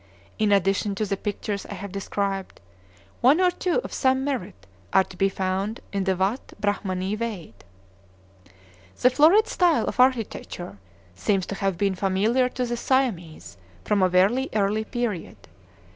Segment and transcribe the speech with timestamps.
[0.39, 2.59] In addition to the pictures I have described,
[3.21, 7.53] one or two of some merit are to be found in the Watt Brahmanee Waid.
[8.99, 10.79] The florid style of architecture
[11.13, 15.37] seems to have been familiar to the Siamese from a very early period.